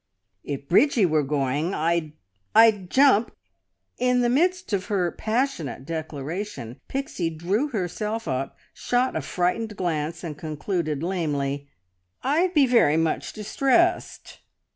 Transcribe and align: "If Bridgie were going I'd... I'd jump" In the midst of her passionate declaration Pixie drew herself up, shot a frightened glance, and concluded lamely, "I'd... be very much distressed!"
"If 0.43 0.67
Bridgie 0.67 1.05
were 1.05 1.21
going 1.21 1.75
I'd... 1.75 2.13
I'd 2.55 2.89
jump" 2.89 3.35
In 3.99 4.21
the 4.21 4.29
midst 4.29 4.73
of 4.73 4.85
her 4.87 5.11
passionate 5.11 5.85
declaration 5.85 6.81
Pixie 6.87 7.29
drew 7.29 7.67
herself 7.67 8.27
up, 8.27 8.57
shot 8.73 9.15
a 9.15 9.21
frightened 9.21 9.77
glance, 9.77 10.23
and 10.23 10.35
concluded 10.35 11.03
lamely, 11.03 11.69
"I'd... 12.23 12.55
be 12.55 12.65
very 12.65 12.97
much 12.97 13.31
distressed!" 13.31 14.39